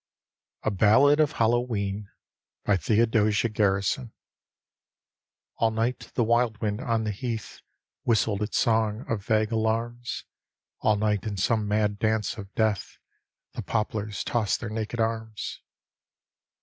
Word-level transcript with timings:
A 0.63 0.71
BALLAD 0.71 1.19
OF 1.19 1.33
HALLOWE'EN: 1.33 2.09
theodosia 2.67 4.09
All 5.57 5.69
night 5.69 6.11
the 6.15 6.23
wild 6.23 6.57
wind 6.57 6.81
on 6.81 7.03
the 7.03 7.11
heath 7.11 7.61
Whistled 8.01 8.41
its 8.41 8.57
song 8.57 9.05
of 9.07 9.23
vague 9.23 9.51
alarms; 9.51 10.25
All 10.79 10.95
night 10.95 11.25
in 11.25 11.37
some 11.37 11.67
mad 11.67 11.99
dance 11.99 12.35
of 12.39 12.51
death 12.55 12.97
The 13.53 13.61
poplars 13.61 14.23
tossed 14.23 14.59
their 14.59 14.71
naked 14.71 14.99
arms. 14.99 15.61